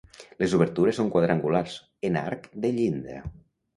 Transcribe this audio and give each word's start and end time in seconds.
Les 0.43 0.55
obertures 0.59 0.97
són 1.01 1.11
quadrangulars, 1.15 1.75
en 2.09 2.19
arc 2.23 2.49
de 2.65 2.73
llinda. 2.79 3.21